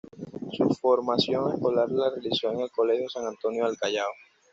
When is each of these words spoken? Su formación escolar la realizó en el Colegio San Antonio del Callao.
Su 0.53 0.67
formación 0.73 1.53
escolar 1.53 1.91
la 1.91 2.09
realizó 2.09 2.51
en 2.51 2.61
el 2.61 2.71
Colegio 2.71 3.07
San 3.07 3.27
Antonio 3.27 3.67
del 3.67 3.77
Callao. 3.77 4.09